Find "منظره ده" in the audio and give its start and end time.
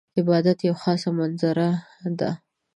1.17-2.29